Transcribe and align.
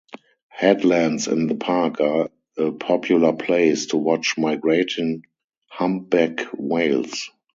Headlands 0.49 1.27
in 1.27 1.45
the 1.45 1.53
park 1.53 1.99
are 2.01 2.31
a 2.57 2.71
popular 2.71 3.33
place 3.33 3.85
to 3.89 3.97
watch 3.97 4.35
migrating 4.35 5.25
humpback 5.67 6.41
whales. 6.57 7.29